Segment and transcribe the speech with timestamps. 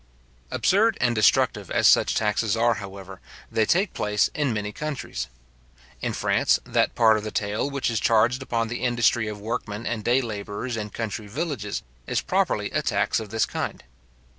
[0.49, 5.27] Absurd and destructive as such taxes are, however, they take place in many countries.
[6.01, 9.85] In France, that part of the taille which is charged upon the industry of workmen
[9.85, 13.83] and day labourers in country villages, is properly a tax of this kind.